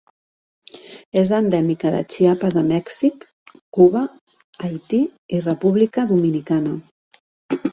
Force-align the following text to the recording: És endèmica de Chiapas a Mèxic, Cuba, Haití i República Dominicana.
És 1.21 1.33
endèmica 1.39 1.91
de 1.97 1.99
Chiapas 2.15 2.57
a 2.61 2.63
Mèxic, 2.71 3.27
Cuba, 3.79 4.01
Haití 4.65 5.03
i 5.39 5.43
República 5.45 6.07
Dominicana. 6.15 6.75